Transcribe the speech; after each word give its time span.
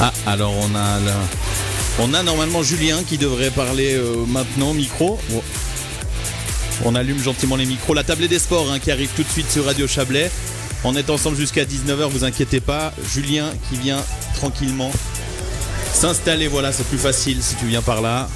Ah, 0.00 0.12
alors 0.26 0.54
on 0.56 0.74
a 0.74 0.98
là- 1.00 1.28
on 1.98 2.14
a 2.14 2.22
normalement 2.22 2.62
Julien 2.62 3.02
qui 3.06 3.18
devrait 3.18 3.50
parler 3.50 3.94
euh, 3.94 4.24
maintenant 4.26 4.72
micro. 4.72 5.18
Bon. 5.30 5.42
On 6.86 6.94
allume 6.94 7.22
gentiment 7.22 7.56
les 7.56 7.66
micros. 7.66 7.92
La 7.92 8.04
tablée 8.04 8.28
des 8.28 8.38
sports 8.38 8.70
hein, 8.70 8.78
qui 8.78 8.90
arrive 8.90 9.10
tout 9.14 9.22
de 9.22 9.28
suite 9.28 9.50
sur 9.50 9.66
Radio 9.66 9.86
Chablais. 9.86 10.30
On 10.82 10.96
est 10.96 11.10
ensemble 11.10 11.36
jusqu'à 11.36 11.64
19h, 11.64 12.08
vous 12.08 12.24
inquiétez 12.24 12.60
pas. 12.60 12.94
Julien 13.12 13.50
qui 13.68 13.76
vient 13.76 14.02
tranquillement 14.36 14.90
s'installer, 15.92 16.48
voilà, 16.48 16.72
c'est 16.72 16.86
plus 16.86 16.96
facile 16.96 17.42
si 17.42 17.56
tu 17.56 17.66
viens 17.66 17.82
par 17.82 18.00
là. 18.00 18.30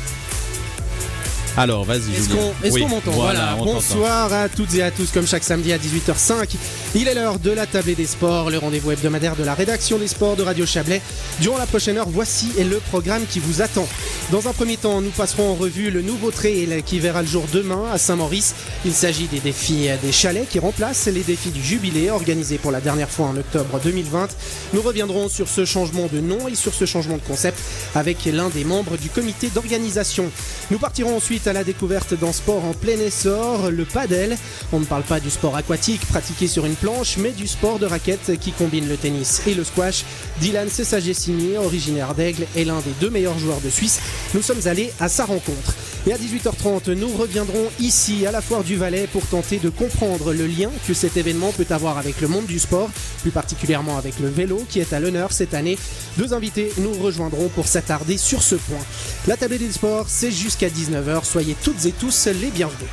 Alors, 1.56 1.84
vas-y 1.84 2.12
Est-ce 2.16 2.28
qu'on 2.30 2.52
Oui, 2.70 2.84
m'entend 2.86 3.12
Voilà. 3.12 3.54
Bonsoir 3.56 4.32
à 4.32 4.48
toutes 4.48 4.74
et 4.74 4.82
à 4.82 4.90
tous, 4.90 5.12
comme 5.12 5.26
chaque 5.26 5.44
samedi 5.44 5.72
à 5.72 5.78
18h05. 5.78 6.56
Il 6.96 7.08
est 7.08 7.14
l'heure 7.14 7.40
de 7.40 7.50
la 7.50 7.66
tablée 7.66 7.96
des 7.96 8.06
sports, 8.06 8.50
le 8.50 8.58
rendez-vous 8.58 8.92
hebdomadaire 8.92 9.34
de 9.34 9.42
la 9.42 9.54
rédaction 9.54 9.98
des 9.98 10.06
sports 10.06 10.36
de 10.36 10.44
Radio 10.44 10.64
Chablais. 10.64 11.02
Durant 11.40 11.58
la 11.58 11.66
prochaine 11.66 11.98
heure, 11.98 12.08
voici 12.08 12.52
le 12.56 12.76
programme 12.76 13.26
qui 13.26 13.40
vous 13.40 13.62
attend. 13.62 13.88
Dans 14.30 14.46
un 14.48 14.52
premier 14.52 14.76
temps, 14.76 15.00
nous 15.00 15.10
passerons 15.10 15.50
en 15.50 15.54
revue 15.56 15.90
le 15.90 16.02
nouveau 16.02 16.30
trail 16.30 16.84
qui 16.86 17.00
verra 17.00 17.22
le 17.22 17.26
jour 17.26 17.46
demain 17.52 17.90
à 17.92 17.98
Saint-Maurice. 17.98 18.54
Il 18.84 18.92
s'agit 18.92 19.26
des 19.26 19.40
défis 19.40 19.88
des 20.02 20.12
chalets 20.12 20.48
qui 20.48 20.60
remplacent 20.60 21.08
les 21.08 21.22
défis 21.22 21.50
du 21.50 21.60
jubilé 21.60 22.10
organisés 22.10 22.58
pour 22.58 22.70
la 22.70 22.80
dernière 22.80 23.10
fois 23.10 23.26
en 23.26 23.36
octobre 23.36 23.80
2020. 23.82 24.28
Nous 24.72 24.80
reviendrons 24.80 25.28
sur 25.28 25.48
ce 25.48 25.64
changement 25.64 26.06
de 26.06 26.20
nom 26.20 26.46
et 26.46 26.54
sur 26.54 26.72
ce 26.74 26.86
changement 26.86 27.16
de 27.16 27.22
concept 27.22 27.58
avec 27.96 28.24
l'un 28.24 28.50
des 28.50 28.64
membres 28.64 28.96
du 28.96 29.10
comité 29.10 29.50
d'organisation. 29.52 30.30
Nous 30.70 30.78
partirons 30.78 31.16
ensuite 31.16 31.48
à 31.48 31.52
la 31.52 31.64
découverte 31.64 32.14
d'un 32.14 32.32
sport 32.32 32.64
en 32.64 32.72
plein 32.72 33.00
essor, 33.00 33.72
le 33.72 33.84
padel. 33.84 34.38
On 34.72 34.78
ne 34.78 34.84
parle 34.84 35.02
pas 35.02 35.18
du 35.18 35.30
sport 35.30 35.56
aquatique 35.56 36.06
pratiqué 36.06 36.46
sur 36.46 36.66
une 36.66 36.76
planche, 36.84 37.16
mais 37.16 37.30
du 37.30 37.46
sport 37.46 37.78
de 37.78 37.86
raquette 37.86 38.38
qui 38.38 38.52
combine 38.52 38.86
le 38.86 38.98
tennis 38.98 39.40
et 39.46 39.54
le 39.54 39.64
squash. 39.64 40.04
Dylan 40.42 40.68
Cessagessini, 40.68 41.56
originaire 41.56 42.14
d'Aigle, 42.14 42.46
est 42.54 42.64
l'un 42.64 42.80
des 42.80 42.90
deux 43.00 43.08
meilleurs 43.08 43.38
joueurs 43.38 43.62
de 43.62 43.70
Suisse. 43.70 44.00
Nous 44.34 44.42
sommes 44.42 44.66
allés 44.66 44.92
à 45.00 45.08
sa 45.08 45.24
rencontre. 45.24 45.74
Et 46.06 46.12
à 46.12 46.18
18h30, 46.18 46.92
nous 46.92 47.08
reviendrons 47.08 47.70
ici 47.80 48.26
à 48.26 48.32
la 48.32 48.42
Foire 48.42 48.64
du 48.64 48.76
Valais 48.76 49.08
pour 49.10 49.24
tenter 49.26 49.58
de 49.60 49.70
comprendre 49.70 50.34
le 50.34 50.46
lien 50.46 50.68
que 50.86 50.92
cet 50.92 51.16
événement 51.16 51.52
peut 51.52 51.64
avoir 51.70 51.96
avec 51.96 52.20
le 52.20 52.28
monde 52.28 52.44
du 52.44 52.58
sport, 52.58 52.90
plus 53.22 53.30
particulièrement 53.30 53.96
avec 53.96 54.20
le 54.20 54.28
vélo 54.28 54.62
qui 54.68 54.80
est 54.80 54.92
à 54.92 55.00
l'honneur 55.00 55.32
cette 55.32 55.54
année. 55.54 55.78
Deux 56.18 56.34
invités 56.34 56.70
nous 56.76 56.92
rejoindront 56.92 57.48
pour 57.48 57.66
s'attarder 57.66 58.18
sur 58.18 58.42
ce 58.42 58.56
point. 58.56 58.84
La 59.26 59.38
tablée 59.38 59.56
des 59.56 59.72
sports, 59.72 60.04
c'est 60.10 60.30
jusqu'à 60.30 60.68
19h. 60.68 61.24
Soyez 61.24 61.56
toutes 61.64 61.86
et 61.86 61.92
tous 61.92 62.26
les 62.26 62.50
bienvenus. 62.50 62.90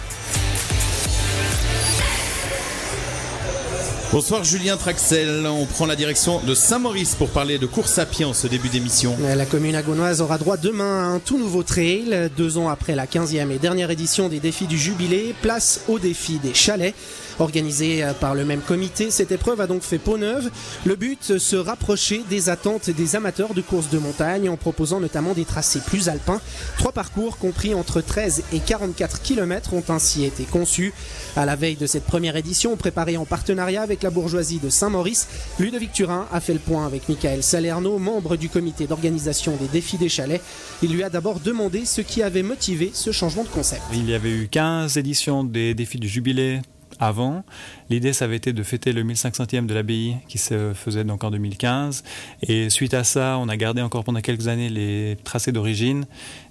Bonsoir 4.12 4.44
Julien 4.44 4.76
Traxel, 4.76 5.48
on 5.48 5.66
prend 5.66 5.86
la 5.86 5.96
direction 5.96 6.42
de 6.42 6.54
Saint-Maurice 6.54 7.16
pour 7.16 7.30
parler 7.30 7.58
de 7.58 7.66
course 7.66 7.98
à 7.98 8.06
pied 8.06 8.26
en 8.26 8.34
ce 8.34 8.46
début 8.46 8.68
d'émission. 8.68 9.16
La 9.22 9.46
commune 9.46 9.74
agonoise 9.74 10.20
aura 10.20 10.38
droit 10.38 10.58
demain 10.58 11.00
à 11.00 11.06
un 11.06 11.20
tout 11.20 11.38
nouveau 11.38 11.64
trail. 11.64 12.30
Deux 12.36 12.58
ans 12.58 12.68
après 12.68 12.94
la 12.94 13.06
15e 13.06 13.50
et 13.52 13.58
dernière 13.58 13.90
édition 13.90 14.28
des 14.28 14.42
défis 14.42 14.68
du 14.68 14.78
jubilé, 14.78 15.34
place 15.42 15.86
au 15.88 15.98
défi 15.98 16.40
des 16.40 16.54
chalets. 16.54 16.94
Organisé 17.42 18.06
par 18.20 18.36
le 18.36 18.46
même 18.46 18.62
comité, 18.62 19.10
cette 19.10 19.32
épreuve 19.32 19.62
a 19.62 19.68
donc 19.68 19.82
fait 19.82 19.98
peau 19.98 20.20
neuve. 20.20 20.52
Le 20.86 20.96
but, 20.96 21.40
se 21.40 21.56
rapprocher 21.56 22.24
des 22.30 22.50
attentes 22.50 22.92
des 22.92 23.16
amateurs 23.16 23.56
de 23.56 23.62
courses 23.62 23.90
de 23.90 23.98
montagne 23.98 24.48
en 24.48 24.58
proposant 24.58 25.00
notamment 25.00 25.34
des 25.34 25.44
tracés 25.44 25.82
plus 25.86 26.08
alpins. 26.08 26.40
Trois 26.78 26.92
parcours 26.92 27.38
compris 27.38 27.74
entre 27.74 28.02
13 28.02 28.44
et 28.54 28.60
44 28.60 29.24
km 29.24 29.74
ont 29.74 29.84
ainsi 29.90 30.24
été 30.24 30.44
conçus. 30.44 30.94
À 31.36 31.48
la 31.48 31.56
veille 31.56 31.78
de 31.78 31.88
cette 31.88 32.06
première 32.06 32.36
édition, 32.36 32.78
préparée 32.78 33.18
en 33.18 33.26
partenariat 33.26 33.82
avec 33.82 34.04
la 34.04 34.12
bourgeoisie 34.12 34.60
de 34.60 34.70
Saint-Maurice, 34.70 35.28
Ludovic 35.60 35.94
Turin 35.94 36.28
a 36.32 36.42
fait 36.42 36.54
le 36.54 36.60
point 36.60 36.86
avec 36.86 37.10
Michael 37.10 37.42
Salerno, 37.42 37.98
membre 37.98 38.36
du 38.36 38.50
comité 38.50 38.86
d'organisation 38.86 39.56
des 39.56 39.68
défis 39.68 39.98
des 39.98 40.10
chalets. 40.10 40.42
Il 40.84 40.94
lui 40.94 41.02
a 41.02 41.10
d'abord 41.10 41.40
demandé 41.40 41.86
ce 41.86 42.02
qui 42.02 42.22
avait 42.22 42.44
motivé 42.44 42.92
ce 42.94 43.12
changement 43.12 43.44
de 43.44 43.50
concept. 43.50 43.82
Il 43.94 44.08
y 44.08 44.14
avait 44.14 44.30
eu 44.30 44.48
15 44.48 44.98
éditions 44.98 45.44
des 45.44 45.74
défis 45.74 46.00
du 46.00 46.08
jubilé 46.08 46.62
avant. 47.02 47.44
L'idée, 47.90 48.14
ça 48.14 48.26
avait 48.26 48.38
été 48.38 48.54
de 48.54 48.64
fêter 48.64 48.94
le 48.94 49.04
1500e 49.04 49.66
de 49.66 49.74
l'abbaye 49.74 50.16
qui 50.30 50.38
se 50.38 50.72
faisait 50.74 51.04
donc 51.04 51.24
en 51.24 51.32
2015. 51.32 52.04
Et 52.44 52.70
suite 52.70 52.94
à 52.94 53.04
ça, 53.04 53.38
on 53.40 53.50
a 53.50 53.58
gardé 53.58 53.82
encore 53.82 54.04
pendant 54.04 54.22
quelques 54.22 54.48
années 54.48 54.70
les 54.70 55.18
tracés 55.24 55.52
d'origine. 55.52 56.06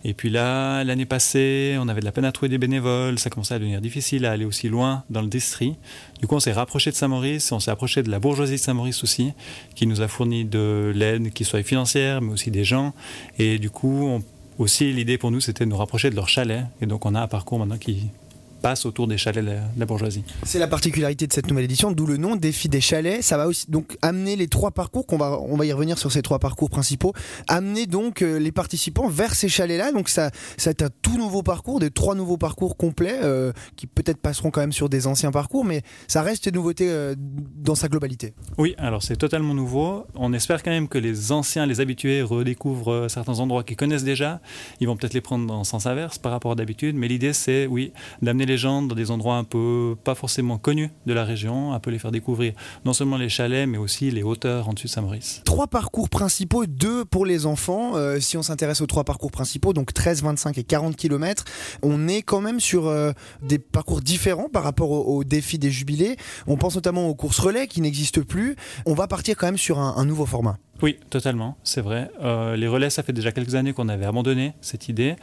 Et 0.04 0.12
puis 0.12 0.28
là, 0.28 0.84
l'année 0.84 1.06
passée, 1.06 1.76
on 1.80 1.88
avait 1.88 2.00
de 2.00 2.04
la 2.04 2.12
peine 2.12 2.24
à 2.24 2.32
trouver 2.32 2.48
des 2.50 2.58
bénévoles. 2.58 3.18
Ça 3.18 3.30
commençait 3.30 3.54
à 3.54 3.58
devenir 3.58 3.80
difficile 3.80 4.26
à 4.26 4.32
aller 4.32 4.44
aussi 4.44 4.68
loin 4.68 5.04
dans 5.08 5.22
le 5.22 5.28
district. 5.28 5.76
Du 6.20 6.26
coup, 6.26 6.34
on 6.34 6.40
s'est 6.40 6.52
rapproché 6.52 6.90
de 6.90 6.96
Saint-Maurice. 6.96 7.52
On 7.52 7.60
s'est 7.60 7.70
approché 7.70 8.02
de 8.02 8.10
la 8.10 8.18
bourgeoisie 8.18 8.56
de 8.56 8.60
Saint-Maurice 8.60 9.02
aussi, 9.04 9.32
qui 9.76 9.86
nous 9.86 10.02
a 10.02 10.08
fourni 10.08 10.44
de 10.44 10.92
l'aide, 10.94 11.32
qui 11.32 11.44
soit 11.44 11.62
financière, 11.62 12.20
mais 12.20 12.32
aussi 12.32 12.50
des 12.50 12.64
gens. 12.64 12.92
Et 13.38 13.58
du 13.58 13.70
coup, 13.70 14.20
aussi, 14.58 14.92
l'idée 14.92 15.16
pour 15.16 15.30
nous, 15.30 15.40
c'était 15.40 15.64
de 15.64 15.70
nous 15.70 15.76
rapprocher 15.76 16.10
de 16.10 16.16
leur 16.16 16.28
chalet. 16.28 16.64
Et 16.82 16.86
donc, 16.86 17.06
on 17.06 17.14
a 17.14 17.20
un 17.20 17.28
parcours 17.28 17.58
maintenant 17.58 17.78
qui 17.78 18.08
passe 18.60 18.86
autour 18.86 19.06
des 19.06 19.18
chalets 19.18 19.44
de 19.44 19.50
la, 19.50 19.56
de 19.56 19.80
la 19.80 19.86
bourgeoisie. 19.86 20.22
C'est 20.44 20.58
la 20.58 20.68
particularité 20.68 21.26
de 21.26 21.32
cette 21.32 21.48
nouvelle 21.48 21.64
édition, 21.64 21.92
d'où 21.92 22.06
le 22.06 22.16
nom 22.16 22.36
Défi 22.36 22.68
des 22.68 22.80
chalets. 22.80 23.22
Ça 23.22 23.36
va 23.36 23.46
aussi 23.46 23.70
donc 23.70 23.96
amener 24.02 24.36
les 24.36 24.48
trois 24.48 24.70
parcours, 24.70 25.06
qu'on 25.06 25.18
va, 25.18 25.40
on 25.40 25.56
va 25.56 25.66
y 25.66 25.72
revenir 25.72 25.98
sur 25.98 26.12
ces 26.12 26.22
trois 26.22 26.38
parcours 26.38 26.70
principaux, 26.70 27.12
amener 27.48 27.86
donc 27.86 28.22
euh, 28.22 28.38
les 28.38 28.52
participants 28.52 29.08
vers 29.08 29.34
ces 29.34 29.48
chalets-là. 29.48 29.92
Donc 29.92 30.08
ça, 30.08 30.30
ça 30.56 30.70
être 30.70 30.82
un 30.82 30.90
tout 31.02 31.16
nouveau 31.16 31.42
parcours, 31.42 31.80
des 31.80 31.90
trois 31.90 32.14
nouveaux 32.14 32.36
parcours 32.36 32.76
complets, 32.76 33.18
euh, 33.22 33.52
qui 33.76 33.86
peut-être 33.86 34.18
passeront 34.18 34.50
quand 34.50 34.60
même 34.60 34.72
sur 34.72 34.88
des 34.88 35.06
anciens 35.06 35.32
parcours, 35.32 35.64
mais 35.64 35.82
ça 36.06 36.22
reste 36.22 36.46
une 36.46 36.54
nouveauté 36.54 36.88
euh, 36.88 37.14
dans 37.18 37.74
sa 37.74 37.88
globalité. 37.88 38.34
Oui, 38.58 38.74
alors 38.78 39.02
c'est 39.02 39.16
totalement 39.16 39.54
nouveau. 39.54 40.04
On 40.14 40.32
espère 40.32 40.62
quand 40.62 40.70
même 40.70 40.88
que 40.88 40.98
les 40.98 41.32
anciens, 41.32 41.66
les 41.66 41.80
habitués 41.80 42.22
redécouvrent 42.22 43.08
certains 43.08 43.40
endroits 43.40 43.64
qu'ils 43.64 43.76
connaissent 43.76 44.04
déjà. 44.04 44.40
Ils 44.80 44.86
vont 44.86 44.96
peut-être 44.96 45.14
les 45.14 45.20
prendre 45.20 45.52
en 45.52 45.64
sens 45.64 45.86
inverse 45.86 46.18
par 46.18 46.32
rapport 46.32 46.52
à 46.52 46.54
d'habitude, 46.54 46.96
mais 46.96 47.08
l'idée 47.08 47.32
c'est, 47.32 47.66
oui, 47.66 47.92
d'amener 48.22 48.46
les 48.50 48.58
gens 48.58 48.82
dans 48.82 48.94
des 48.94 49.10
endroits 49.10 49.36
un 49.36 49.44
peu 49.44 49.96
pas 50.02 50.14
forcément 50.14 50.58
connus 50.58 50.90
de 51.06 51.12
la 51.12 51.24
région, 51.24 51.72
un 51.72 51.78
peu 51.78 51.90
les 51.90 51.98
faire 51.98 52.10
découvrir 52.10 52.52
non 52.84 52.92
seulement 52.92 53.16
les 53.16 53.28
chalets, 53.28 53.68
mais 53.68 53.78
aussi 53.78 54.10
les 54.10 54.22
hauteurs 54.22 54.68
en 54.68 54.72
dessus 54.72 54.88
de 54.88 54.92
Saint-Maurice. 54.92 55.42
Trois 55.44 55.68
parcours 55.68 56.08
principaux, 56.08 56.66
deux 56.66 57.04
pour 57.04 57.24
les 57.24 57.46
enfants. 57.46 57.96
Euh, 57.96 58.18
si 58.18 58.36
on 58.36 58.42
s'intéresse 58.42 58.80
aux 58.80 58.86
trois 58.86 59.04
parcours 59.04 59.30
principaux, 59.30 59.72
donc 59.72 59.94
13, 59.94 60.22
25 60.22 60.58
et 60.58 60.64
40 60.64 60.96
km, 60.96 61.44
on 61.82 62.08
est 62.08 62.22
quand 62.22 62.40
même 62.40 62.60
sur 62.60 62.88
euh, 62.88 63.12
des 63.40 63.58
parcours 63.58 64.00
différents 64.00 64.48
par 64.48 64.64
rapport 64.64 64.90
au, 64.90 65.18
au 65.18 65.24
défi 65.24 65.58
des 65.58 65.70
jubilés. 65.70 66.16
On 66.46 66.56
pense 66.56 66.74
notamment 66.74 67.08
aux 67.08 67.14
courses 67.14 67.38
relais 67.38 67.68
qui 67.68 67.80
n'existent 67.80 68.22
plus. 68.22 68.56
On 68.84 68.94
va 68.94 69.06
partir 69.06 69.36
quand 69.36 69.46
même 69.46 69.58
sur 69.58 69.78
un 69.78 70.04
nouveau 70.04 70.26
format. 70.26 70.58
Oui, 70.82 70.96
totalement, 71.10 71.56
c'est 71.62 71.82
vrai. 71.82 72.10
Euh, 72.22 72.56
les 72.56 72.66
relais, 72.66 72.88
ça 72.88 73.02
fait 73.02 73.12
déjà 73.12 73.32
quelques 73.32 73.54
années 73.54 73.74
qu'on 73.74 73.88
avait 73.90 74.06
abandonné 74.06 74.54
cette 74.62 74.88
idée. 74.88 75.16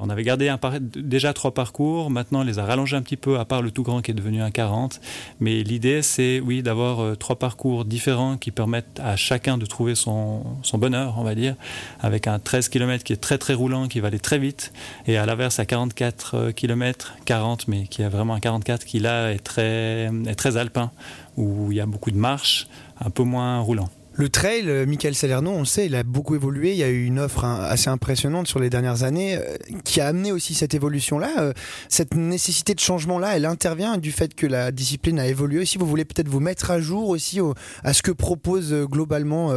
On 0.00 0.08
avait 0.08 0.22
gardé 0.22 0.54
déjà 0.96 1.34
trois 1.34 1.52
parcours, 1.52 2.10
maintenant 2.10 2.40
on 2.40 2.44
les 2.44 2.58
a 2.58 2.64
rallongés 2.64 2.96
un 2.96 3.02
petit 3.02 3.18
peu, 3.18 3.38
à 3.38 3.44
part 3.44 3.60
le 3.60 3.70
tout 3.70 3.82
grand 3.82 4.00
qui 4.00 4.10
est 4.10 4.14
devenu 4.14 4.40
un 4.40 4.50
40. 4.50 5.00
Mais 5.40 5.62
l'idée, 5.62 6.00
c'est 6.00 6.40
oui, 6.40 6.62
d'avoir 6.62 7.00
euh, 7.00 7.14
trois 7.14 7.36
parcours 7.36 7.84
différents 7.84 8.38
qui 8.38 8.50
permettent 8.50 9.00
à 9.00 9.16
chacun 9.16 9.58
de 9.58 9.66
trouver 9.66 9.94
son, 9.94 10.44
bonheur, 10.74 11.16
on 11.18 11.24
va 11.24 11.34
dire, 11.34 11.56
avec 12.00 12.26
un 12.26 12.38
13 12.38 12.70
km 12.70 13.04
qui 13.04 13.12
est 13.12 13.20
très 13.20 13.36
très 13.36 13.52
roulant, 13.52 13.88
qui 13.88 14.00
va 14.00 14.08
aller 14.08 14.18
très 14.18 14.38
vite, 14.38 14.72
et 15.06 15.18
à 15.18 15.26
l'inverse, 15.26 15.58
à 15.58 15.66
44 15.66 16.52
km, 16.52 17.14
40, 17.26 17.68
mais 17.68 17.86
qui 17.86 18.00
est 18.00 18.08
vraiment 18.08 18.34
un 18.34 18.40
44 18.40 18.86
qui 18.86 18.98
là 18.98 19.30
est 19.30 19.44
très 19.44 20.56
alpin, 20.56 20.90
où 21.36 21.70
il 21.70 21.76
y 21.76 21.80
a 21.80 21.86
beaucoup 21.86 22.10
de 22.10 22.16
marches, 22.16 22.66
un 22.98 23.10
peu 23.10 23.24
moins 23.24 23.60
roulant. 23.60 23.90
Le 24.14 24.28
trail, 24.28 24.64
euh, 24.68 24.84
Michael 24.84 25.14
Salerno, 25.14 25.50
on 25.52 25.60
le 25.60 25.64
sait, 25.64 25.86
il 25.86 25.94
a 25.94 26.02
beaucoup 26.02 26.34
évolué. 26.34 26.72
Il 26.72 26.76
y 26.76 26.82
a 26.82 26.88
eu 26.90 27.04
une 27.06 27.18
offre 27.18 27.44
hein, 27.46 27.60
assez 27.62 27.88
impressionnante 27.88 28.46
sur 28.46 28.58
les 28.60 28.68
dernières 28.68 29.04
années 29.04 29.36
euh, 29.36 29.56
qui 29.84 30.02
a 30.02 30.06
amené 30.08 30.32
aussi 30.32 30.52
cette 30.54 30.74
évolution-là. 30.74 31.30
Euh, 31.38 31.52
Cette 31.88 32.14
nécessité 32.14 32.74
de 32.74 32.80
changement-là, 32.80 33.36
elle 33.36 33.46
intervient 33.46 33.96
du 33.96 34.12
fait 34.12 34.34
que 34.34 34.46
la 34.46 34.70
discipline 34.70 35.18
a 35.18 35.26
évolué 35.26 35.60
aussi. 35.60 35.78
Vous 35.78 35.86
voulez 35.86 36.04
peut-être 36.04 36.28
vous 36.28 36.40
mettre 36.40 36.70
à 36.70 36.78
jour 36.80 37.08
aussi 37.08 37.40
au- 37.40 37.54
à 37.84 37.94
ce 37.94 38.02
que 38.02 38.10
proposent 38.10 38.74
globalement 38.90 39.50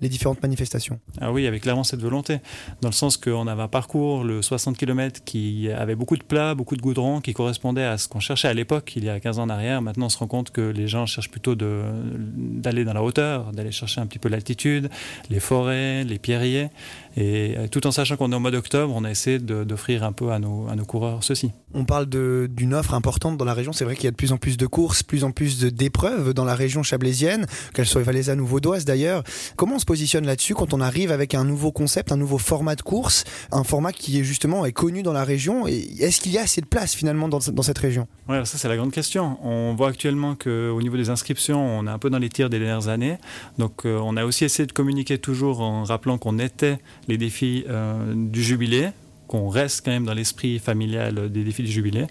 les 0.00 0.08
différentes 0.08 0.42
manifestations. 0.42 0.98
Ah 1.20 1.32
oui, 1.32 1.46
avec 1.46 1.62
clairement 1.62 1.84
cette 1.84 2.00
volonté, 2.02 2.38
dans 2.80 2.88
le 2.88 2.94
sens 2.94 3.16
qu'on 3.16 3.46
avait 3.46 3.62
un 3.62 3.68
parcours, 3.68 4.24
le 4.24 4.42
60 4.42 4.76
km, 4.76 5.20
qui 5.24 5.70
avait 5.70 5.94
beaucoup 5.94 6.16
de 6.16 6.22
plats, 6.24 6.54
beaucoup 6.54 6.76
de 6.76 6.82
goudron, 6.82 7.20
qui 7.20 7.32
correspondait 7.32 7.84
à 7.84 7.96
ce 7.98 8.08
qu'on 8.08 8.20
cherchait 8.20 8.48
à 8.48 8.54
l'époque, 8.54 8.92
il 8.96 9.04
y 9.04 9.08
a 9.08 9.20
15 9.20 9.38
ans 9.38 9.44
en 9.44 9.48
arrière. 9.50 9.82
Maintenant, 9.82 10.06
on 10.06 10.10
se 10.10 10.18
rend 10.18 10.26
compte 10.26 10.50
que 10.50 10.60
les 10.60 10.88
gens 10.88 11.06
cherchent 11.06 11.30
plutôt 11.30 11.54
d'aller 11.54 12.84
dans 12.84 12.92
la 12.94 13.02
hauteur, 13.02 13.52
d'aller 13.52 13.72
chercher 13.72 13.99
un 14.00 14.06
petit 14.06 14.18
peu 14.18 14.28
l'altitude, 14.28 14.90
les 15.28 15.40
forêts, 15.40 16.04
les 16.04 16.18
pierriers. 16.18 16.68
Et 17.16 17.54
euh, 17.56 17.66
tout 17.68 17.86
en 17.86 17.90
sachant 17.90 18.16
qu'on 18.16 18.30
est 18.32 18.34
au 18.36 18.40
mois 18.40 18.50
d'octobre, 18.50 18.92
on 18.96 19.04
a 19.04 19.10
essayé 19.10 19.38
d'offrir 19.38 20.04
un 20.04 20.12
peu 20.12 20.30
à 20.30 20.38
nos, 20.38 20.68
à 20.68 20.76
nos 20.76 20.84
coureurs 20.84 21.24
ceci. 21.24 21.52
On 21.74 21.84
parle 21.84 22.06
d'une 22.06 22.74
offre 22.74 22.94
importante 22.94 23.36
dans 23.36 23.44
la 23.44 23.54
région. 23.54 23.72
C'est 23.72 23.84
vrai 23.84 23.94
qu'il 23.94 24.04
y 24.04 24.08
a 24.08 24.10
de 24.10 24.16
plus 24.16 24.32
en 24.32 24.36
plus 24.36 24.56
de 24.56 24.66
courses, 24.66 25.02
plus 25.02 25.24
en 25.24 25.30
plus 25.30 25.60
d'épreuves 25.60 26.34
dans 26.34 26.44
la 26.44 26.54
région 26.54 26.82
chablaisienne, 26.82 27.46
qu'elles 27.74 27.86
soient 27.86 28.02
valaisannes 28.02 28.40
ou 28.40 28.46
vaudoises 28.46 28.84
d'ailleurs. 28.84 29.22
Comment 29.56 29.76
on 29.76 29.78
se 29.78 29.84
positionne 29.84 30.26
là-dessus 30.26 30.54
quand 30.54 30.74
on 30.74 30.80
arrive 30.80 31.12
avec 31.12 31.34
un 31.34 31.44
nouveau 31.44 31.72
concept, 31.72 32.12
un 32.12 32.16
nouveau 32.16 32.38
format 32.38 32.74
de 32.74 32.82
course, 32.82 33.24
un 33.52 33.64
format 33.64 33.92
qui 33.92 34.18
est 34.18 34.24
justement 34.24 34.64
est 34.64 34.72
connu 34.72 35.02
dans 35.02 35.12
la 35.12 35.24
région? 35.24 35.66
Est-ce 35.66 36.20
qu'il 36.20 36.32
y 36.32 36.38
a 36.38 36.42
assez 36.42 36.60
de 36.60 36.66
place 36.66 36.94
finalement 36.94 37.28
dans, 37.28 37.38
dans 37.52 37.62
cette 37.62 37.78
région? 37.78 38.06
Ouais, 38.28 38.44
ça 38.44 38.58
c'est 38.58 38.68
la 38.68 38.76
grande 38.76 38.92
question. 38.92 39.38
On 39.44 39.74
voit 39.74 39.88
actuellement 39.88 40.34
qu'au 40.34 40.80
niveau 40.80 40.96
des 40.96 41.10
inscriptions, 41.10 41.60
on 41.78 41.86
est 41.86 41.90
un 41.90 41.98
peu 41.98 42.10
dans 42.10 42.18
les 42.18 42.28
tirs 42.28 42.50
des 42.50 42.58
dernières 42.58 42.88
années. 42.88 43.18
Donc 43.58 43.84
euh, 43.84 43.89
on 44.00 44.16
a 44.16 44.24
aussi 44.24 44.44
essayé 44.44 44.66
de 44.66 44.72
communiquer 44.72 45.18
toujours 45.18 45.60
en 45.60 45.84
rappelant 45.84 46.18
qu'on 46.18 46.38
était 46.38 46.78
les 47.08 47.18
défis 47.18 47.64
euh, 47.68 48.12
du 48.14 48.42
jubilé 48.42 48.90
qu'on 49.30 49.48
reste 49.48 49.84
quand 49.84 49.92
même 49.92 50.06
dans 50.06 50.12
l'esprit 50.12 50.58
familial 50.58 51.30
des 51.30 51.44
défis 51.44 51.62
du 51.62 51.70
jubilé. 51.70 52.06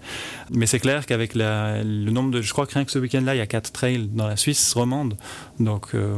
Mais 0.50 0.64
c'est 0.64 0.78
clair 0.78 1.04
qu'avec 1.04 1.34
le 1.34 2.10
nombre 2.10 2.30
de... 2.30 2.40
Je 2.40 2.50
crois 2.50 2.66
que 2.66 2.72
rien 2.72 2.86
que 2.86 2.90
ce 2.90 2.98
week-end-là, 2.98 3.34
il 3.34 3.38
y 3.38 3.42
a 3.42 3.46
quatre 3.46 3.72
trails 3.72 4.08
dans 4.10 4.26
la 4.26 4.38
Suisse 4.38 4.72
romande. 4.72 5.18
Donc 5.58 5.88
euh, 5.92 6.16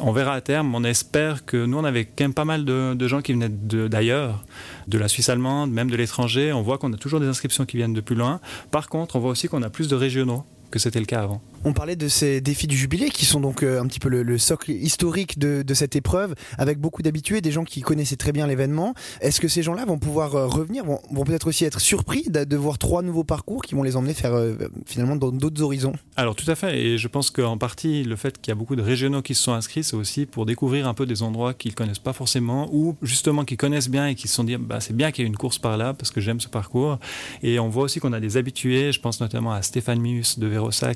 on 0.00 0.12
verra 0.12 0.34
à 0.34 0.40
terme. 0.40 0.72
On 0.76 0.84
espère 0.84 1.44
que 1.44 1.66
nous, 1.66 1.76
on 1.76 1.82
avait 1.82 2.04
quand 2.04 2.22
même 2.22 2.34
pas 2.34 2.44
mal 2.44 2.64
de, 2.64 3.08
gens 3.08 3.20
qui 3.20 3.32
venaient 3.32 3.48
d'ailleurs, 3.48 4.44
de 4.86 4.96
la 4.96 5.08
Suisse 5.08 5.28
allemande, 5.28 5.72
même 5.72 5.90
de 5.90 5.96
l'étranger. 5.96 6.52
On 6.52 6.62
voit 6.62 6.78
qu'on 6.78 6.92
a 6.92 6.98
toujours 6.98 7.18
des 7.18 7.26
inscriptions 7.26 7.66
qui 7.66 7.76
viennent 7.76 7.92
de 7.92 8.00
plus 8.00 8.14
loin. 8.14 8.38
Par 8.70 8.88
contre, 8.88 9.16
on 9.16 9.18
voit 9.18 9.30
aussi 9.30 9.48
qu'on 9.48 9.64
a 9.64 9.70
plus 9.70 9.88
de 9.88 9.96
régionaux 9.96 10.44
que 10.70 10.78
c'était 10.78 11.00
le 11.00 11.06
cas 11.06 11.22
avant. 11.22 11.42
On 11.64 11.72
parlait 11.72 11.96
de 11.96 12.08
ces 12.08 12.40
défis 12.40 12.66
du 12.66 12.76
jubilé 12.76 13.10
qui 13.10 13.24
sont 13.24 13.40
donc 13.40 13.62
euh, 13.62 13.80
un 13.80 13.86
petit 13.86 13.98
peu 13.98 14.08
le, 14.08 14.38
socle 14.38 14.70
historique 14.70 15.38
de, 15.38 15.74
cette 15.74 15.96
épreuve, 15.96 16.34
avec 16.56 16.78
beaucoup 16.78 17.02
d'habitués, 17.02 17.40
des 17.40 17.50
gens 17.50 17.64
qui 17.64 17.80
connaissaient 17.80 18.16
très 18.16 18.32
bien 18.32 18.46
l'événement. 18.46 18.94
Est-ce 19.20 19.40
que 19.40 19.48
ces 19.48 19.62
gens-là 19.62 19.84
vont 19.84 19.98
pouvoir 19.98 20.34
euh, 20.34 20.46
revenir, 20.46 20.84
vont, 20.84 21.24
peut-être 21.24 21.48
aussi 21.48 21.64
être 21.64 21.80
surpris 21.80 22.24
de, 22.28 22.56
voir 22.56 22.78
trois 22.78 23.02
nouveaux 23.02 23.24
parcours 23.24 23.62
qui 23.62 23.74
vont 23.74 23.82
les 23.82 23.96
emmener 23.96 24.14
faire 24.14 24.34
euh, 24.34 24.54
finalement 24.86 25.16
dans 25.16 25.30
d'autres 25.30 25.62
horizons? 25.62 25.92
Alors 26.16 26.34
tout 26.34 26.48
à 26.50 26.54
fait, 26.54 26.78
et 26.78 26.98
je 26.98 27.08
pense 27.08 27.30
qu'en 27.30 27.58
partie 27.58 28.04
le 28.04 28.16
fait 28.16 28.40
qu'il 28.40 28.50
y 28.50 28.52
a 28.52 28.54
beaucoup 28.54 28.76
de 28.76 28.82
régionaux 28.82 29.22
qui 29.22 29.34
se 29.34 29.42
sont 29.42 29.52
inscrits, 29.52 29.84
c'est 29.84 29.96
aussi 29.96 30.26
pour 30.26 30.46
découvrir 30.46 30.86
un 30.86 30.94
peu 30.94 31.06
des 31.06 31.22
endroits 31.22 31.54
qu'ils 31.54 31.74
connaissent 31.74 31.98
pas 31.98 32.12
forcément, 32.12 32.68
ou 32.72 32.96
justement 33.02 33.44
qu'ils 33.44 33.56
connaissent 33.56 33.90
bien 33.90 34.06
et 34.06 34.14
qui 34.14 34.28
se 34.28 34.34
sont 34.34 34.44
dit 34.44 34.56
bah, 34.56 34.80
c'est 34.80 34.96
bien 34.96 35.10
qu'il 35.10 35.24
y 35.24 35.26
ait 35.26 35.28
une 35.28 35.36
course 35.36 35.58
par 35.58 35.76
là 35.76 35.94
parce 35.94 36.10
que 36.10 36.20
j'aime 36.20 36.40
ce 36.40 36.48
parcours. 36.48 36.98
Et 37.42 37.58
on 37.58 37.68
voit 37.68 37.84
aussi 37.84 38.00
qu'on 38.00 38.12
a 38.12 38.20
des 38.20 38.36
habitués, 38.36 38.92
je 38.92 39.00
pense 39.00 39.20
notamment 39.20 39.52
à 39.52 39.62
Stéphane 39.62 40.00
Mius 40.00 40.38
de 40.38 40.48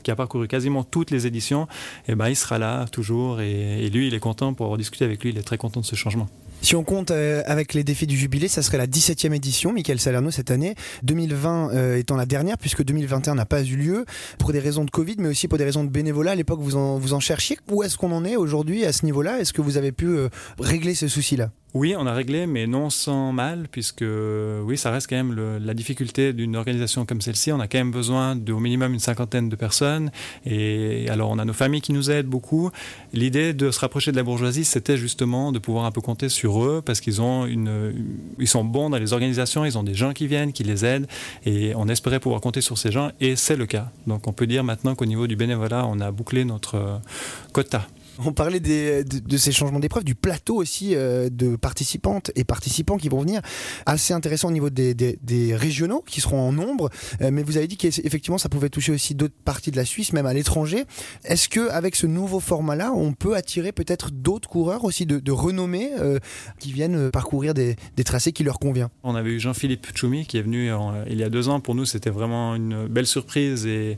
qui 0.02 0.10
a 0.10 0.16
parcouru 0.16 0.48
quasiment 0.52 0.84
toutes 0.84 1.10
les 1.10 1.26
éditions, 1.26 1.62
et 2.06 2.12
eh 2.12 2.14
ben, 2.14 2.28
il 2.28 2.36
sera 2.36 2.58
là 2.58 2.84
toujours. 2.92 3.40
Et, 3.40 3.88
lui, 3.88 4.08
il 4.08 4.14
est 4.14 4.20
content 4.20 4.52
pour 4.52 4.76
discuté 4.76 5.02
avec 5.06 5.22
lui, 5.24 5.30
il 5.30 5.38
est 5.38 5.42
très 5.42 5.56
content 5.56 5.80
de 5.80 5.86
ce 5.86 5.96
changement. 5.96 6.28
Si 6.60 6.76
on 6.76 6.84
compte 6.84 7.10
euh, 7.10 7.42
avec 7.46 7.72
les 7.72 7.84
défis 7.84 8.06
du 8.06 8.18
jubilé, 8.18 8.48
ça 8.48 8.60
serait 8.60 8.76
la 8.76 8.86
17e 8.86 9.32
édition, 9.32 9.72
Michael 9.72 9.98
Salerno, 9.98 10.30
cette 10.30 10.50
année. 10.50 10.74
2020 11.04 11.70
euh, 11.72 11.96
étant 11.96 12.16
la 12.16 12.26
dernière, 12.26 12.58
puisque 12.58 12.84
2021 12.84 13.34
n'a 13.34 13.46
pas 13.46 13.64
eu 13.64 13.76
lieu, 13.76 14.04
pour 14.38 14.52
des 14.52 14.60
raisons 14.60 14.84
de 14.84 14.90
Covid, 14.90 15.16
mais 15.18 15.28
aussi 15.28 15.48
pour 15.48 15.56
des 15.56 15.64
raisons 15.64 15.84
de 15.84 15.88
bénévolat. 15.88 16.32
À 16.32 16.34
l'époque, 16.34 16.60
vous 16.60 16.76
en, 16.76 16.98
vous 16.98 17.14
en 17.14 17.20
cherchiez. 17.20 17.58
Où 17.70 17.82
est-ce 17.82 17.96
qu'on 17.96 18.12
en 18.12 18.22
est 18.26 18.36
aujourd'hui 18.36 18.84
à 18.84 18.92
ce 18.92 19.06
niveau-là? 19.06 19.40
Est-ce 19.40 19.54
que 19.54 19.62
vous 19.62 19.78
avez 19.78 19.90
pu 19.90 20.08
euh, 20.08 20.28
régler 20.60 20.94
ce 20.94 21.08
souci-là 21.08 21.50
oui, 21.74 21.94
on 21.96 22.06
a 22.06 22.12
réglé, 22.12 22.46
mais 22.46 22.66
non 22.66 22.90
sans 22.90 23.32
mal, 23.32 23.66
puisque 23.70 24.04
oui, 24.04 24.76
ça 24.76 24.90
reste 24.90 25.08
quand 25.08 25.16
même 25.16 25.58
la 25.58 25.72
difficulté 25.72 26.34
d'une 26.34 26.54
organisation 26.54 27.06
comme 27.06 27.22
celle-ci. 27.22 27.50
On 27.50 27.60
a 27.60 27.66
quand 27.66 27.78
même 27.78 27.90
besoin 27.90 28.36
d'au 28.36 28.58
minimum 28.58 28.92
une 28.92 28.98
cinquantaine 29.00 29.48
de 29.48 29.56
personnes. 29.56 30.10
Et 30.44 31.08
alors, 31.08 31.30
on 31.30 31.38
a 31.38 31.46
nos 31.46 31.54
familles 31.54 31.80
qui 31.80 31.92
nous 31.92 32.10
aident 32.10 32.26
beaucoup. 32.26 32.70
L'idée 33.14 33.54
de 33.54 33.70
se 33.70 33.80
rapprocher 33.80 34.12
de 34.12 34.16
la 34.16 34.22
bourgeoisie, 34.22 34.66
c'était 34.66 34.98
justement 34.98 35.50
de 35.50 35.58
pouvoir 35.58 35.86
un 35.86 35.90
peu 35.90 36.02
compter 36.02 36.28
sur 36.28 36.62
eux, 36.62 36.82
parce 36.84 37.00
qu'ils 37.00 37.22
ont 37.22 37.46
une, 37.46 37.94
ils 38.38 38.48
sont 38.48 38.64
bons 38.64 38.90
dans 38.90 38.98
les 38.98 39.14
organisations, 39.14 39.64
ils 39.64 39.78
ont 39.78 39.82
des 39.82 39.94
gens 39.94 40.12
qui 40.12 40.26
viennent, 40.26 40.52
qui 40.52 40.64
les 40.64 40.84
aident, 40.84 41.06
et 41.46 41.72
on 41.74 41.88
espérait 41.88 42.20
pouvoir 42.20 42.42
compter 42.42 42.60
sur 42.60 42.76
ces 42.76 42.92
gens, 42.92 43.12
et 43.20 43.34
c'est 43.34 43.56
le 43.56 43.64
cas. 43.64 43.90
Donc, 44.06 44.28
on 44.28 44.32
peut 44.32 44.46
dire 44.46 44.62
maintenant 44.62 44.94
qu'au 44.94 45.06
niveau 45.06 45.26
du 45.26 45.36
bénévolat, 45.36 45.86
on 45.86 46.00
a 46.00 46.10
bouclé 46.10 46.44
notre 46.44 47.00
quota. 47.52 47.86
On 48.18 48.32
parlait 48.32 48.60
de, 48.60 49.36
ces 49.36 49.52
changements 49.52 49.80
d'épreuve, 49.80 50.04
du 50.04 50.14
plateau 50.14 50.56
aussi 50.56 50.94
euh, 50.94 51.30
de 51.30 51.56
participantes 51.56 52.30
et 52.34 52.44
participants 52.44 52.96
qui 52.96 53.08
vont 53.08 53.20
venir. 53.20 53.40
Assez 53.86 54.12
intéressant 54.12 54.48
au 54.48 54.52
niveau 54.52 54.70
des, 54.70 55.54
régionaux 55.54 56.04
qui 56.06 56.20
seront 56.20 56.40
en 56.40 56.52
nombre. 56.52 56.90
Euh, 57.20 57.30
mais 57.32 57.42
vous 57.42 57.56
avez 57.56 57.66
dit 57.66 57.76
qu'effectivement, 57.76 58.38
ça 58.38 58.48
pouvait 58.48 58.68
toucher 58.68 58.92
aussi 58.92 59.14
d'autres 59.14 59.34
parties 59.44 59.70
de 59.70 59.76
la 59.76 59.84
Suisse, 59.84 60.12
même 60.12 60.26
à 60.26 60.34
l'étranger. 60.34 60.84
Est-ce 61.24 61.48
que 61.48 61.70
avec 61.70 61.96
ce 61.96 62.06
nouveau 62.06 62.40
format-là, 62.40 62.92
on 62.92 63.12
peut 63.12 63.34
attirer 63.34 63.72
peut-être 63.72 64.10
d'autres 64.10 64.48
coureurs 64.48 64.84
aussi 64.84 65.06
de, 65.06 65.32
renommée 65.32 65.90
euh, 65.98 66.18
qui 66.58 66.72
viennent 66.72 67.10
parcourir 67.10 67.54
des, 67.54 67.76
tracés 68.04 68.32
qui 68.32 68.44
leur 68.44 68.58
convient? 68.58 68.90
On 69.02 69.14
avait 69.14 69.30
eu 69.30 69.40
Jean-Philippe 69.40 69.86
Choumi 69.94 70.26
qui 70.26 70.36
est 70.36 70.42
venu 70.42 70.70
il 71.08 71.18
y 71.18 71.22
a 71.22 71.30
deux 71.30 71.48
ans. 71.48 71.60
Pour 71.60 71.74
nous, 71.74 71.86
c'était 71.86 72.10
vraiment 72.10 72.54
une 72.54 72.86
belle 72.88 73.06
surprise 73.06 73.66
et, 73.66 73.96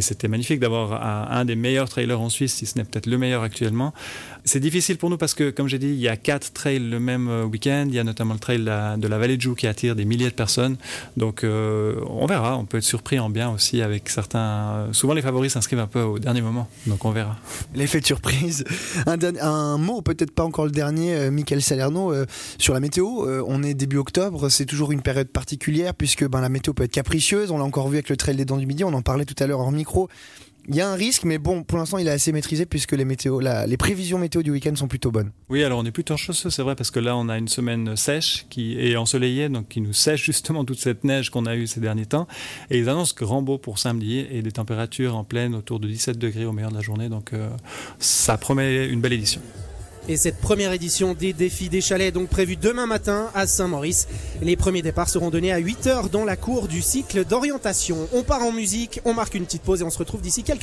c'était 0.00 0.28
magnifique 0.28 0.60
d'avoir 0.60 1.32
un, 1.32 1.44
des 1.44 1.56
meilleurs 1.56 1.88
trailers 1.88 2.20
en 2.20 2.28
Suisse, 2.28 2.54
si 2.54 2.66
ce 2.66 2.78
n'est 2.78 2.84
peut-être 2.84 3.06
le 3.06 3.18
meilleur 3.18 3.42
actuellement 3.56 3.94
c'est 4.46 4.60
difficile 4.60 4.96
pour 4.96 5.10
nous 5.10 5.18
parce 5.18 5.34
que, 5.34 5.50
comme 5.50 5.66
j'ai 5.66 5.78
dit, 5.78 5.88
il 5.88 5.98
y 5.98 6.08
a 6.08 6.16
quatre 6.16 6.52
trails 6.52 6.78
le 6.78 7.00
même 7.00 7.28
euh, 7.28 7.44
week-end. 7.44 7.86
Il 7.88 7.94
y 7.94 7.98
a 7.98 8.04
notamment 8.04 8.32
le 8.32 8.38
trail 8.38 8.58
de 8.58 8.64
la, 9.08 9.18
vallée 9.18 9.36
de 9.36 9.42
Joux 9.42 9.56
qui 9.56 9.66
attire 9.66 9.96
des 9.96 10.04
milliers 10.04 10.30
de 10.30 10.34
personnes. 10.34 10.76
Donc, 11.16 11.42
euh, 11.42 12.00
on 12.08 12.26
verra. 12.26 12.56
On 12.56 12.64
peut 12.64 12.78
être 12.78 12.84
surpris 12.84 13.18
en 13.18 13.28
bien 13.28 13.50
aussi 13.50 13.82
avec 13.82 14.08
certains. 14.08 14.86
Souvent, 14.92 15.14
les 15.14 15.22
favoris 15.22 15.52
s'inscrivent 15.52 15.80
un 15.80 15.88
peu 15.88 16.00
au 16.00 16.20
dernier 16.20 16.42
moment. 16.42 16.68
Donc, 16.86 17.04
on 17.04 17.10
verra. 17.10 17.36
L'effet 17.74 18.00
de 18.00 18.06
surprise. 18.06 18.64
Un, 19.06 19.18
un 19.40 19.78
mot, 19.78 20.00
peut-être 20.00 20.30
pas 20.30 20.44
encore 20.44 20.64
le 20.64 20.70
dernier, 20.70 21.14
euh, 21.16 21.30
Michael 21.32 21.60
Salerno, 21.60 22.14
sur 22.58 22.72
la 22.72 22.80
météo. 22.80 23.06
on 23.46 23.62
est 23.64 23.74
début 23.74 23.98
octobre. 23.98 24.48
C'est 24.48 24.66
toujours 24.66 24.92
une 24.92 25.02
période 25.02 25.28
particulière 25.28 25.92
puisque 25.92 26.24
ben, 26.24 26.40
la 26.40 26.48
météo 26.48 26.72
peut 26.72 26.84
être 26.84 26.92
capricieuse. 26.92 27.50
On 27.50 27.58
l'a 27.58 27.64
encore 27.64 27.88
vu 27.88 27.96
avec 27.96 28.08
le 28.08 28.16
trail 28.16 28.36
des 28.36 28.44
Dents 28.44 28.58
du 28.58 28.66
Midi. 28.66 28.84
On 28.84 28.94
en 28.94 29.02
parlait 29.02 29.24
tout 29.24 29.42
à 29.42 29.48
l'heure 29.48 29.60
en 29.60 29.72
micro. 29.72 30.08
Il 30.68 30.74
y 30.74 30.80
a 30.80 30.90
un 30.90 30.94
risque, 30.94 31.22
mais 31.22 31.38
bon, 31.38 31.62
pour 31.62 31.78
l'instant, 31.78 31.98
il 31.98 32.08
est 32.08 32.10
assez 32.10 32.32
maîtrisé 32.32 32.66
puisque 32.66 32.92
les, 32.92 33.04
météo, 33.04 33.38
les 33.40 33.76
prévisions 33.76 34.18
météo 34.18 34.42
du 34.42 34.50
week-end 34.50 34.74
sont 34.74 34.88
plutôt 34.88 35.12
bonnes. 35.12 35.30
Oui, 35.48 35.62
alors 35.62 35.78
on 35.78 35.84
est 35.84 35.92
plutôt 35.92 36.16
chanceux, 36.16 36.50
c'est 36.50 36.62
vrai, 36.62 36.74
parce 36.74 36.90
que 36.90 36.98
là, 36.98 37.16
on 37.16 37.28
a 37.28 37.38
une 37.38 37.46
semaine 37.46 37.96
sèche 37.96 38.46
qui 38.50 38.76
est 38.80 38.96
ensoleillée, 38.96 39.48
donc 39.48 39.68
qui 39.68 39.80
nous 39.80 39.92
sèche 39.92 40.24
justement 40.24 40.64
toute 40.64 40.80
cette 40.80 41.04
neige 41.04 41.30
qu'on 41.30 41.46
a 41.46 41.54
eue 41.54 41.68
ces 41.68 41.78
derniers 41.78 42.06
temps. 42.06 42.26
Et 42.70 42.78
ils 42.78 42.88
annoncent 42.88 43.14
grand 43.16 43.42
beau 43.42 43.58
pour 43.58 43.78
samedi 43.78 44.26
et 44.28 44.42
des 44.42 44.52
températures 44.52 45.16
en 45.16 45.22
pleine 45.22 45.54
autour 45.54 45.78
de 45.78 45.86
17 45.86 46.18
degrés 46.18 46.44
au 46.44 46.52
meilleur 46.52 46.70
de 46.70 46.76
la 46.76 46.82
journée, 46.82 47.08
donc 47.08 47.32
euh, 47.32 47.48
ça 48.00 48.36
promet 48.36 48.88
une 48.88 49.00
belle 49.00 49.12
édition. 49.12 49.40
Et 50.08 50.16
cette 50.16 50.38
première 50.38 50.72
édition 50.72 51.14
des 51.14 51.32
défis 51.32 51.68
des 51.68 51.80
chalets 51.80 52.08
est 52.08 52.12
donc 52.12 52.28
prévue 52.28 52.54
demain 52.54 52.86
matin 52.86 53.28
à 53.34 53.48
Saint-Maurice. 53.48 54.06
Les 54.40 54.54
premiers 54.54 54.82
départs 54.82 55.08
seront 55.08 55.30
donnés 55.30 55.50
à 55.50 55.60
8h 55.60 56.10
dans 56.10 56.24
la 56.24 56.36
cour 56.36 56.68
du 56.68 56.80
cycle 56.80 57.24
d'orientation. 57.24 58.08
On 58.12 58.22
part 58.22 58.44
en 58.44 58.52
musique, 58.52 59.00
on 59.04 59.14
marque 59.14 59.34
une 59.34 59.44
petite 59.44 59.62
pause 59.62 59.80
et 59.80 59.84
on 59.84 59.90
se 59.90 59.98
retrouve 59.98 60.20
d'ici 60.20 60.44
quelques 60.44 60.54